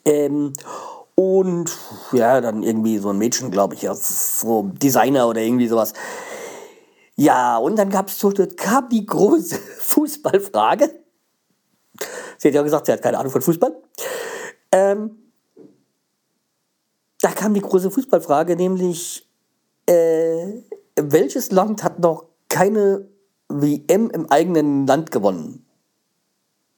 Ähm, 0.04 0.52
und 1.14 1.70
ja, 2.10 2.40
dann 2.40 2.64
irgendwie 2.64 2.98
so 2.98 3.10
ein 3.10 3.18
Mädchen, 3.18 3.52
glaube 3.52 3.76
ich, 3.76 3.82
ja, 3.82 3.94
so 3.94 4.68
Designer 4.82 5.28
oder 5.28 5.42
irgendwie 5.42 5.68
sowas. 5.68 5.92
Ja, 7.14 7.56
und 7.58 7.78
dann 7.78 7.90
gab 7.90 8.08
es 8.08 8.18
kam 8.56 8.88
die 8.88 9.06
große 9.06 9.54
Fußballfrage. 9.78 10.90
Sie 12.36 12.48
hat 12.48 12.54
ja 12.54 12.62
gesagt, 12.62 12.86
sie 12.86 12.92
hat 12.92 13.02
keine 13.02 13.18
Ahnung 13.18 13.30
von 13.30 13.42
Fußball. 13.42 13.76
Ähm, 14.72 15.16
da 17.20 17.30
kam 17.30 17.54
die 17.54 17.60
große 17.60 17.90
Fußballfrage, 17.90 18.56
nämlich 18.56 19.28
äh, 19.86 20.62
welches 20.96 21.50
Land 21.50 21.82
hat 21.82 21.98
noch 21.98 22.24
keine 22.48 23.08
WM 23.48 24.10
im 24.10 24.30
eigenen 24.30 24.86
Land 24.86 25.10
gewonnen? 25.10 25.66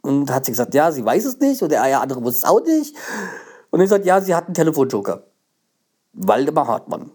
Und 0.03 0.33
hat 0.33 0.47
sie 0.47 0.53
gesagt, 0.53 0.75
ja, 0.75 0.91
sie 0.91 1.05
weiß 1.05 1.25
es 1.25 1.39
nicht. 1.39 1.63
Und 1.63 1.71
der 1.71 1.87
ja, 1.87 2.01
andere 2.01 2.25
wusste 2.25 2.39
es 2.39 2.51
auch 2.51 2.65
nicht. 2.65 2.97
Und 3.71 3.81
er 3.81 3.87
sagt, 3.87 4.05
ja, 4.05 4.21
sie 4.21 4.35
hat 4.35 4.47
einen 4.47 4.55
Telefonjoker. 4.55 5.25
Waldemar 6.13 6.67
Hartmann. 6.67 7.13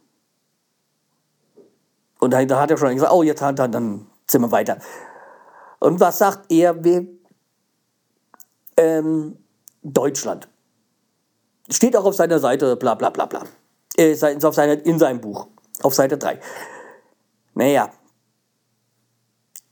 Und 2.19 2.31
da 2.31 2.59
hat 2.59 2.71
er 2.71 2.77
schon 2.77 2.93
gesagt, 2.93 3.11
oh, 3.11 3.23
jetzt 3.23 3.41
dann, 3.41 3.71
dann 3.71 4.07
sind 4.25 4.41
wir 4.41 4.51
weiter. 4.51 4.77
Und 5.79 5.99
was 5.99 6.17
sagt 6.17 6.51
er? 6.51 6.75
Ähm, 8.77 9.37
Deutschland. 9.83 10.47
Steht 11.69 11.95
auch 11.95 12.05
auf 12.05 12.15
seiner 12.15 12.39
Seite, 12.39 12.75
bla 12.75 12.95
bla 12.95 13.09
bla 13.09 13.25
bla. 13.25 13.43
Äh, 13.97 14.15
auf 14.43 14.55
seiner, 14.55 14.85
in 14.85 14.99
seinem 14.99 15.21
Buch, 15.21 15.47
auf 15.81 15.93
Seite 15.93 16.17
3. 16.17 16.39
Naja. 17.55 17.91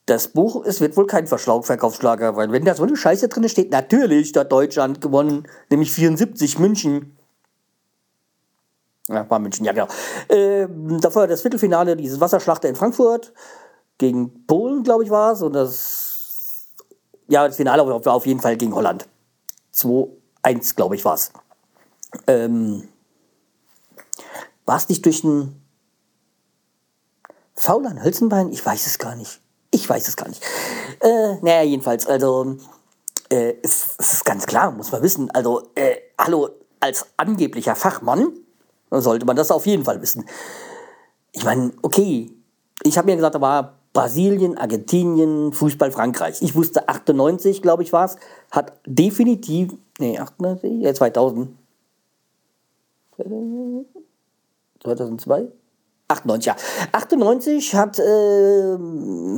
Das 0.08 0.28
Buch, 0.28 0.64
es 0.66 0.82
wird 0.82 0.96
wohl 0.98 1.08
kein 1.08 1.26
Verkaufsschlager, 1.26 2.36
weil 2.36 2.52
wenn 2.52 2.64
da 2.64 2.76
so 2.76 2.84
eine 2.84 2.96
Scheiße 2.96 3.28
drin 3.28 3.50
steht, 3.50 3.72
natürlich 3.72 4.36
hat 4.36 4.52
Deutschland 4.52 5.02
gewonnen, 5.02 5.48
nämlich 5.72 5.92
74 5.92 6.60
München. 6.60 7.18
Ja, 9.08 9.28
war 9.30 9.40
München, 9.40 9.66
ja 9.66 9.72
genau. 9.72 9.88
Äh, 10.28 10.68
davor 11.00 11.28
das 11.28 11.42
Viertelfinale, 11.42 11.96
dieses 11.96 12.20
Wasserschlachter 12.20 12.70
in 12.70 12.76
Frankfurt 12.76 13.34
gegen 13.98 14.46
Polen, 14.46 14.84
glaube 14.84 15.04
ich, 15.04 15.10
war 15.10 15.34
es. 15.34 15.42
Und 15.42 15.54
das, 15.54 16.68
ja, 17.28 17.48
das 17.48 17.58
Finale 17.58 17.86
war 17.86 18.14
auf 18.14 18.26
jeden 18.26 18.42
Fall 18.42 18.58
gegen 18.58 18.74
Holland. 18.74 19.08
2-1, 19.74 20.76
glaube 20.76 20.96
ich, 20.96 21.06
war 21.06 21.16
es. 21.16 21.32
Ähm, 22.28 22.88
war 24.66 24.78
es 24.78 24.90
nicht 24.90 25.06
durch 25.06 25.24
ein 25.24 25.62
Faul 27.56 27.86
an 27.86 28.04
Hölzenbein? 28.04 28.52
Ich 28.52 28.66
weiß 28.66 28.86
es 28.88 28.98
gar 28.98 29.16
nicht. 29.16 29.42
Ich 29.72 29.88
weiß 29.88 30.08
es 30.08 30.16
gar 30.16 30.28
nicht. 30.28 30.42
Äh, 31.02 31.36
naja, 31.42 31.64
jedenfalls, 31.64 32.08
also, 32.08 32.58
äh, 33.30 33.52
ist, 33.62 34.00
ist 34.00 34.26
ganz 34.26 34.46
klar, 34.46 34.72
muss 34.72 34.92
man 34.92 35.02
wissen. 35.02 35.30
Also, 35.32 35.70
äh, 35.76 35.98
hallo, 36.20 36.50
als 36.80 37.06
angeblicher 37.18 37.76
Fachmann 37.76 38.34
sollte 38.92 39.26
man 39.26 39.36
das 39.36 39.52
auf 39.52 39.66
jeden 39.66 39.84
Fall 39.84 40.02
wissen. 40.02 40.26
Ich 41.32 41.44
meine, 41.44 41.74
okay, 41.82 42.32
ich 42.84 42.98
habe 42.98 43.08
mir 43.08 43.16
gesagt, 43.16 43.36
da 43.36 43.42
war 43.42 43.80
Brasilien, 43.94 44.58
Argentinien, 44.58 45.54
Fußball 45.54 45.92
Frankreich. 45.92 46.42
Ich 46.42 46.56
wusste 46.56 46.88
98, 46.90 47.62
glaube 47.62 47.84
ich, 47.84 47.94
war 47.94 48.06
es, 48.06 48.18
hat 48.52 48.74
definitiv, 48.86 49.74
nee, 50.00 50.20
98, 50.20 50.96
2000, 50.96 51.56
2002? 54.82 55.48
98, 56.08 56.46
ja. 56.46 56.56
98 56.92 57.76
hat 57.76 57.98
äh, 57.98 58.78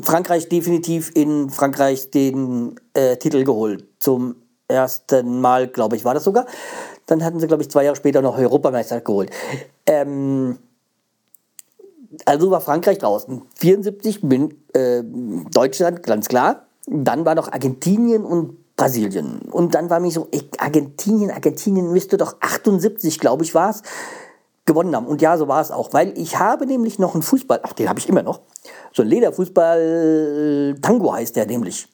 Frankreich 0.01 0.49
definitiv 0.49 1.11
in 1.15 1.49
Frankreich 1.49 2.11
den 2.11 2.75
äh, 2.93 3.15
Titel 3.17 3.43
geholt. 3.45 3.85
Zum 3.99 4.35
ersten 4.67 5.39
Mal, 5.39 5.67
glaube 5.67 5.95
ich, 5.95 6.03
war 6.03 6.13
das 6.13 6.25
sogar. 6.25 6.45
Dann 7.05 7.23
hatten 7.23 7.39
sie, 7.39 7.47
glaube 7.47 7.63
ich, 7.63 7.71
zwei 7.71 7.85
Jahre 7.85 7.95
später 7.95 8.21
noch 8.21 8.37
Europameister 8.37 8.99
geholt. 8.99 9.31
Ähm, 9.85 10.57
also 12.25 12.51
war 12.51 12.59
Frankreich 12.59 12.97
draußen. 12.97 13.43
74 13.55 14.21
bin, 14.21 14.53
äh, 14.73 15.03
Deutschland, 15.51 16.03
ganz 16.03 16.27
klar. 16.27 16.65
Dann 16.85 17.25
war 17.25 17.35
noch 17.35 17.51
Argentinien 17.51 18.25
und 18.25 18.57
Brasilien. 18.77 19.41
Und 19.51 19.73
dann 19.75 19.89
war 19.89 19.99
mir 19.99 20.11
so, 20.11 20.27
ey, 20.31 20.49
Argentinien, 20.59 21.31
Argentinien 21.31 21.91
müsste 21.91 22.15
doch 22.15 22.37
78, 22.39 23.19
glaube 23.19 23.43
ich, 23.43 23.53
war 23.55 23.71
es, 23.71 23.81
gewonnen 24.65 24.95
haben. 24.95 25.07
Und 25.07 25.21
ja, 25.21 25.35
so 25.37 25.47
war 25.47 25.61
es 25.61 25.71
auch. 25.71 25.93
Weil 25.93 26.17
ich 26.17 26.37
habe 26.39 26.67
nämlich 26.67 26.99
noch 26.99 27.15
einen 27.15 27.23
Fußball, 27.23 27.59
ach, 27.63 27.73
den 27.73 27.89
habe 27.89 27.99
ich 27.99 28.07
immer 28.07 28.21
noch. 28.21 28.41
So 28.93 29.01
ein 29.01 29.07
Lederfußball, 29.09 30.75
Tango 30.81 31.11
heißt 31.11 31.35
der 31.35 31.47
nämlich. 31.47 31.87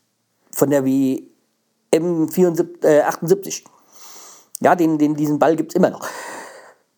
Von 0.52 0.70
der 0.70 0.86
WM 0.86 2.30
74, 2.30 2.84
äh, 2.84 3.02
78. 3.02 3.64
Ja, 4.62 4.76
den, 4.76 4.98
den, 4.98 5.16
diesen 5.16 5.40
Ball 5.40 5.56
gibt 5.56 5.72
es 5.72 5.76
immer 5.76 5.90
noch. 5.90 6.06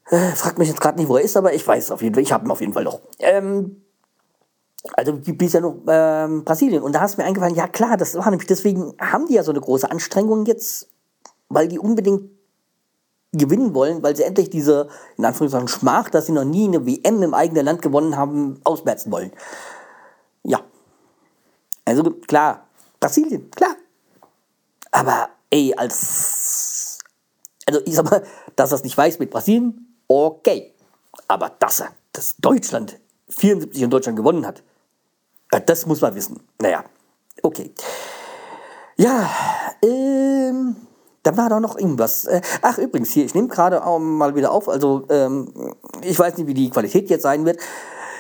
Äh, 0.10 0.32
fragt 0.32 0.58
mich 0.58 0.68
jetzt 0.68 0.82
gerade 0.82 1.00
nicht, 1.00 1.10
wo 1.10 1.18
er 1.18 1.24
ist, 1.24 1.38
aber 1.38 1.54
ich 1.54 1.66
weiß 1.66 1.86
es 1.86 1.92
auf 1.92 2.02
jeden 2.02 2.16
Fall. 2.16 2.24
Ich 2.24 2.32
habe 2.32 2.46
ihn 2.46 2.52
auf 2.52 2.62
jeden 2.62 2.74
Fall 2.74 2.84
noch. 2.84 3.02
Ähm, 3.20 3.85
also 4.94 5.14
bis 5.14 5.54
ja 5.54 5.62
noch 5.62 5.78
ähm, 5.88 6.44
Brasilien. 6.44 6.84
Und 6.84 6.94
da 6.94 7.06
ist 7.06 7.18
mir 7.18 7.26
eingefallen, 7.26 7.56
ja 7.56 7.68
klar, 7.68 7.98
das 7.98 8.16
war 8.16 8.30
nämlich, 8.30 8.48
deswegen 8.48 8.94
haben 9.00 9.28
die 9.28 9.34
ja 9.34 9.44
so 9.44 9.52
eine 9.52 9.62
große 9.62 9.90
Anstrengung 9.90 10.46
jetzt, 10.46 10.88
weil 11.50 11.68
die 11.68 11.80
unbedingt 11.80 12.30
gewinnen 13.32 13.74
wollen, 13.74 14.02
weil 14.04 14.16
sie 14.16 14.24
endlich 14.24 14.50
diese, 14.50 14.88
in 15.18 15.26
Anführungszeichen, 15.26 15.68
Schmach, 15.68 16.10
dass 16.10 16.28
sie 16.28 16.32
noch 16.32 16.46
nie 16.46 16.68
eine 16.68 16.86
WM 16.86 17.22
im 17.22 17.34
eigenen 17.34 17.66
Land 17.66 17.82
gewonnen 17.82 18.16
haben, 18.16 18.60
ausmerzen 18.64 19.12
wollen. 19.12 19.32
Ja. 20.44 20.62
Also 21.84 22.04
klar, 22.04 22.68
Brasilien, 23.00 23.52
klar. 23.52 23.76
Aber 24.92 25.30
ey, 25.50 25.74
als, 25.76 27.00
also 27.66 27.82
ich 27.86 27.96
sag 27.96 28.10
mal, 28.10 28.24
dass 28.56 28.70
das 28.70 28.84
nicht 28.84 28.98
weiß 28.98 29.20
mit 29.20 29.30
Brasilien, 29.30 29.96
okay. 30.08 30.74
Aber 31.28 31.50
dass 31.60 31.82
er, 31.82 31.90
dass 32.14 32.38
Deutschland 32.38 33.00
74 33.30 33.84
in 33.84 33.90
Deutschland 33.90 34.18
gewonnen 34.18 34.46
hat, 34.46 34.64
das 35.60 35.86
muss 35.86 36.02
man 36.02 36.16
wissen. 36.16 36.40
Naja, 36.62 36.84
okay. 37.42 37.72
Ja, 38.98 39.30
ähm, 39.84 40.76
dann 41.24 41.38
war 41.38 41.50
da 41.50 41.60
noch 41.60 41.78
irgendwas. 41.78 42.26
Äh, 42.26 42.42
ach, 42.62 42.78
übrigens, 42.78 43.12
hier, 43.12 43.26
ich 43.26 43.36
nehme 43.36 43.48
gerade 43.48 43.82
mal 44.00 44.36
wieder 44.36 44.52
auf, 44.52 44.70
also 44.70 45.06
ähm, 45.10 45.76
ich 46.02 46.18
weiß 46.18 46.38
nicht, 46.38 46.48
wie 46.48 46.54
die 46.54 46.70
Qualität 46.70 47.10
jetzt 47.10 47.24
sein 47.24 47.46
wird. 47.46 47.60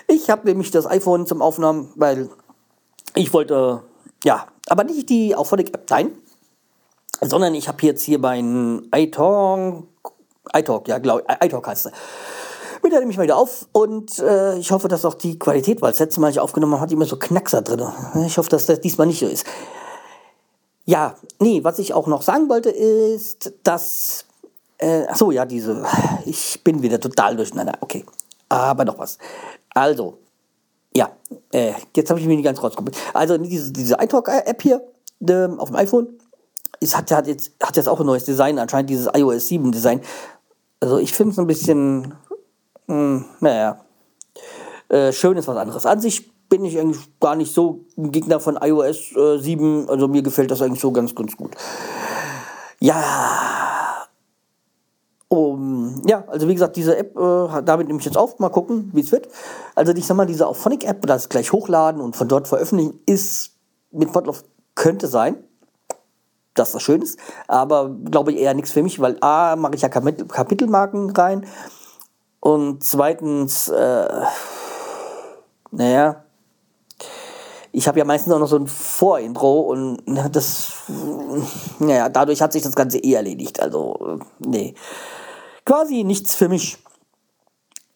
Ich 0.08 0.30
habe 0.30 0.48
nämlich 0.48 0.72
das 0.72 0.86
iPhone 0.86 1.26
zum 1.26 1.42
Aufnahmen, 1.42 1.92
weil 1.96 2.30
ich 3.16 3.34
wollte, 3.34 3.84
ja, 4.24 4.48
aber 4.68 4.84
nicht 4.84 5.10
die 5.10 5.36
Auphonic-App 5.36 5.90
sein, 5.90 6.12
sondern 7.22 7.56
ich 7.56 7.68
habe 7.68 7.86
jetzt 7.86 8.02
hier 8.02 8.20
meinen 8.20 8.90
iTalk, 8.94 9.86
iTalk, 10.54 10.88
ja, 10.88 10.98
glaube 11.00 11.24
iTalk 11.42 11.68
heißt 11.68 11.88
er 11.88 11.92
mit 12.86 12.94
der 12.94 13.00
nehme 13.00 13.12
ich 13.12 13.18
mal 13.18 13.24
wieder 13.24 13.38
auf 13.38 13.68
und 13.72 14.20
äh, 14.20 14.58
ich 14.58 14.72
hoffe, 14.72 14.88
dass 14.88 15.06
auch 15.06 15.16
die 15.16 15.40
Qualität, 15.40 15.82
weil 15.82 15.92
das 15.92 16.00
letzte 16.00 16.22
Mal, 16.22 16.30
ich 16.30 16.40
aufgenommen 16.40 16.74
habe, 16.74 16.84
hat 16.84 16.92
immer 16.92 17.06
so 17.06 17.18
Knackser 17.18 17.64
drin. 17.64 17.84
Ich 18.28 18.38
hoffe, 18.38 18.50
dass 18.50 18.68
das 18.68 18.80
diesmal 18.80 19.08
nicht 19.08 19.20
so 19.20 19.26
ist. 19.26 19.46
Ja, 20.86 21.16
nee, 21.40 21.64
was 21.64 21.80
ich 21.80 21.94
auch 21.94 22.06
noch 22.06 22.22
sagen 22.22 22.48
wollte, 22.48 22.70
ist, 22.70 23.54
dass. 23.64 24.26
Äh, 24.78 25.08
achso, 25.08 25.32
ja, 25.32 25.46
diese. 25.46 25.84
Ich 26.26 26.64
bin 26.64 26.82
wieder 26.84 27.00
total 27.00 27.36
durcheinander. 27.36 27.74
Okay. 27.82 28.06
Aber 28.50 28.86
noch 28.86 29.00
was. 29.00 29.18
Also, 29.74 30.20
ja, 30.96 31.10
äh, 31.52 31.74
jetzt 31.96 32.10
habe 32.10 32.20
ich 32.20 32.28
mich 32.28 32.38
nicht 32.38 32.46
ganz 32.46 32.62
rausgekommen. 32.62 32.94
Also, 33.14 33.38
diese, 33.40 33.72
diese 33.72 33.96
iTalk-App 34.00 34.62
hier 34.62 34.82
äh, 35.28 35.48
auf 35.58 35.70
dem 35.70 35.76
iPhone 35.76 36.20
ist, 36.80 36.96
hat, 36.96 37.10
hat, 37.12 37.26
jetzt, 37.26 37.54
hat 37.64 37.78
jetzt 37.78 37.90
auch 37.90 38.00
ein 38.00 38.06
neues 38.06 38.26
Design, 38.26 38.60
anscheinend 38.60 38.92
dieses 38.92 39.08
iOS 39.12 39.48
7 39.48 39.72
Design. 39.72 40.02
Also, 40.80 41.00
ich 41.00 41.14
finde 41.14 41.32
es 41.32 41.40
ein 41.40 41.48
bisschen. 41.48 42.14
Mh, 42.88 42.96
hm, 42.96 43.26
naja. 43.40 43.80
Äh, 44.90 45.12
schön 45.12 45.38
ist 45.38 45.48
was 45.48 45.58
anderes. 45.58 45.86
An 45.86 46.00
sich 46.00 46.32
bin 46.50 46.64
ich 46.66 46.80
eigentlich 46.80 47.20
gar 47.20 47.36
nicht 47.36 47.54
so 47.54 47.86
ein 47.98 48.12
Gegner 48.12 48.40
von 48.40 48.58
iOS 48.62 49.16
äh, 49.16 49.38
7. 49.38 49.90
Also 49.90 50.08
mir 50.08 50.22
gefällt 50.22 50.52
das 50.52 50.62
eigentlich 50.62 50.82
so 50.82 50.92
ganz, 50.92 51.16
ganz 51.16 51.36
gut. 51.36 51.52
Ja. 52.80 54.06
Um, 55.28 56.02
ja, 56.06 56.24
also 56.28 56.48
wie 56.48 56.54
gesagt, 56.54 56.76
diese 56.76 56.96
App, 56.98 57.18
äh, 57.18 57.62
damit 57.64 57.88
nehme 57.88 58.00
ich 58.00 58.06
jetzt 58.06 58.18
auf, 58.18 58.38
mal 58.40 58.50
gucken, 58.50 58.92
wie 58.94 59.02
es 59.02 59.12
wird. 59.12 59.28
Also 59.74 59.92
ich 59.94 60.06
sag 60.06 60.16
mal, 60.16 60.28
diese 60.28 60.48
Auphonic-App, 60.48 61.06
das 61.08 61.30
gleich 61.30 61.52
hochladen 61.52 62.00
und 62.00 62.16
von 62.16 62.28
dort 62.28 62.48
veröffentlichen, 62.48 63.00
ist 63.08 63.56
mit 63.92 64.14
Podlove 64.14 64.44
könnte 64.76 65.08
sein, 65.08 65.38
dass 66.54 66.74
das 66.74 66.84
schön 66.84 67.02
ist, 67.02 67.18
aber 67.48 67.90
glaube 67.90 68.32
ich 68.32 68.40
eher 68.40 68.54
nichts 68.54 68.72
für 68.72 68.84
mich, 68.84 69.00
weil 69.00 69.18
A, 69.22 69.56
mache 69.56 69.76
ich 69.76 69.82
ja 69.82 69.90
Kapitel 69.90 70.28
Kapitelmarken 70.28 71.10
rein 71.12 71.46
und 72.46 72.84
zweitens, 72.84 73.70
äh, 73.70 74.22
naja, 75.72 76.24
ich 77.72 77.88
habe 77.88 77.98
ja 77.98 78.06
meistens 78.06 78.32
auch 78.34 78.38
noch 78.38 78.48
so 78.48 78.58
ein 78.58 78.68
Vorintro 78.68 79.62
und 79.62 80.04
das, 80.32 80.72
naja, 81.80 82.08
dadurch 82.08 82.44
hat 82.44 82.54
sich 82.54 82.62
das 82.62 82.76
Ganze 82.76 83.00
eh 83.00 83.14
erledigt. 83.14 83.60
Also, 83.60 84.20
nee. 84.38 84.76
Quasi 85.66 86.04
nichts 86.04 86.36
für 86.36 86.48
mich. 86.48 86.78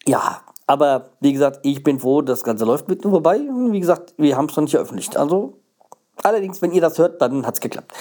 Ja, 0.04 0.40
aber 0.66 1.10
wie 1.20 1.32
gesagt, 1.32 1.60
ich 1.62 1.84
bin 1.84 2.00
froh, 2.00 2.20
das 2.20 2.42
Ganze 2.42 2.64
läuft 2.64 2.88
mit 2.88 3.04
mir 3.04 3.10
vorbei. 3.12 3.38
Wie 3.38 3.78
gesagt, 3.78 4.14
wir 4.16 4.36
haben 4.36 4.46
es 4.46 4.56
noch 4.56 4.62
nicht 4.62 4.72
veröffentlicht. 4.72 5.16
Also, 5.16 5.60
allerdings, 6.24 6.60
wenn 6.60 6.72
ihr 6.72 6.80
das 6.80 6.98
hört, 6.98 7.22
dann 7.22 7.46
hat 7.46 7.54
es 7.54 7.60
geklappt. 7.60 7.92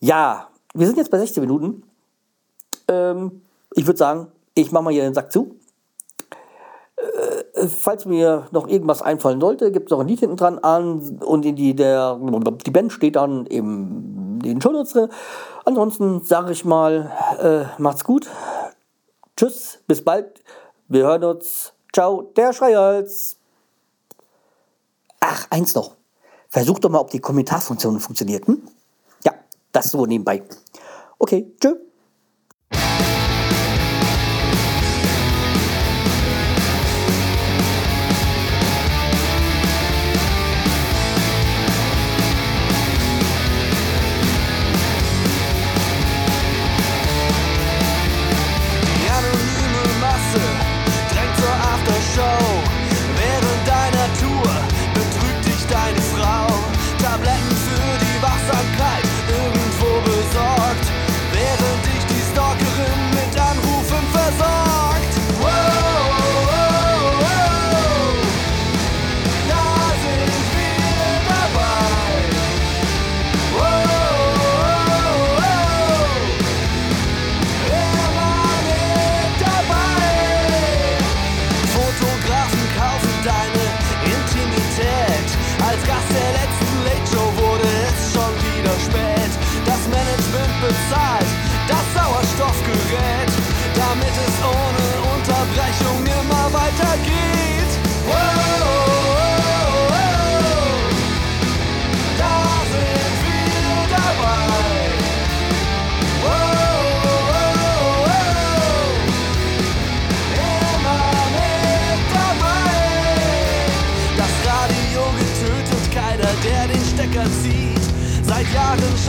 Ja, 0.00 0.48
wir 0.74 0.86
sind 0.86 0.98
jetzt 0.98 1.10
bei 1.10 1.18
16 1.18 1.40
Minuten. 1.40 1.84
Ähm, 2.88 3.40
ich 3.74 3.86
würde 3.86 3.98
sagen, 3.98 4.30
ich 4.60 4.72
mache 4.72 4.84
mal 4.84 4.92
hier 4.92 5.02
den 5.02 5.14
Sack 5.14 5.32
zu. 5.32 5.56
Äh, 6.96 7.66
falls 7.66 8.06
mir 8.06 8.46
noch 8.52 8.68
irgendwas 8.68 9.02
einfallen 9.02 9.40
sollte, 9.40 9.72
gibt 9.72 9.86
es 9.86 9.90
noch 9.90 10.00
ein 10.00 10.08
Lied 10.08 10.20
hinten 10.20 10.36
dran 10.36 10.58
an 10.58 11.20
und 11.24 11.44
in 11.44 11.56
die, 11.56 11.74
der, 11.74 12.18
die 12.64 12.70
Band 12.70 12.92
steht 12.92 13.16
dann 13.16 13.46
in 13.46 14.40
den 14.40 14.60
Shownotes 14.60 14.92
drin. 14.92 15.08
Ansonsten 15.64 16.24
sage 16.24 16.52
ich 16.52 16.64
mal, 16.64 17.10
äh, 17.40 17.80
macht's 17.80 18.04
gut. 18.04 18.28
Tschüss, 19.36 19.78
bis 19.86 20.04
bald. 20.04 20.42
Wir 20.88 21.04
hören 21.04 21.24
uns. 21.24 21.72
Ciao, 21.92 22.30
der 22.36 22.52
Schreihals. 22.52 23.36
Ach, 25.20 25.46
eins 25.50 25.74
noch. 25.74 25.96
Versucht 26.48 26.84
doch 26.84 26.90
mal, 26.90 27.00
ob 27.00 27.10
die 27.10 27.20
Kommentarfunktion 27.20 28.00
funktioniert. 28.00 28.46
Hm? 28.46 28.62
Ja, 29.24 29.34
das 29.72 29.90
so 29.90 30.06
nebenbei. 30.06 30.42
Okay, 31.18 31.52
tschüss. 31.60 31.89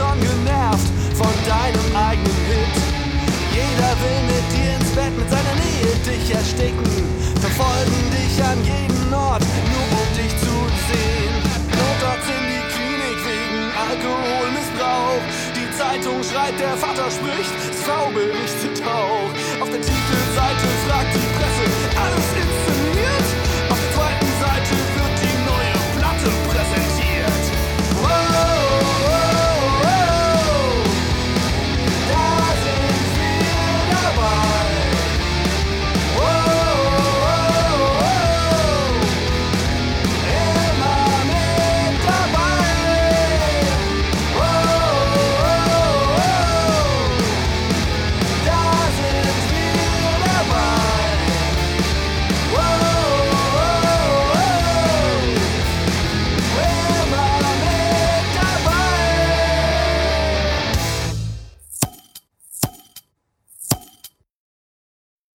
Schon 0.02 0.18
genervt 0.20 0.88
von 1.14 1.34
deinem 1.46 1.88
eigenen 1.94 2.42
Hit. 2.50 2.74
Jeder 3.54 3.92
will 4.02 4.20
mit 4.32 4.46
dir 4.50 4.70
ins 4.78 4.90
Bett, 4.98 5.14
mit 5.16 5.28
seiner 5.30 5.56
Nähe 5.62 5.94
dich 6.02 6.26
ersticken. 6.34 6.90
Verfolgen 7.38 8.02
dich 8.10 8.34
an 8.42 8.58
jeden 8.64 9.14
Ort, 9.14 9.44
nur 9.70 9.86
um 10.02 10.08
dich 10.18 10.34
zu 10.42 10.54
sehen. 10.90 11.34
Notarzt 11.78 12.28
in 12.34 12.44
die 12.50 12.64
Klinik 12.74 13.18
wegen 13.30 13.62
Alkoholmissbrauch. 13.88 15.22
Die 15.54 15.68
Zeitung 15.78 16.18
schreibt, 16.26 16.58
der 16.58 16.74
Vater 16.76 17.08
spricht, 17.10 17.54
das 17.70 17.80
Frau 17.86 18.10
berichtet 18.10 18.82
auch. 18.82 19.30
Auf 19.62 19.70
der 19.70 19.82
Titelseite 19.86 20.66
fragt 20.86 21.12
die 21.14 21.28
Presse, 21.36 21.66
alles 22.02 22.28
inszeniert. 22.42 22.81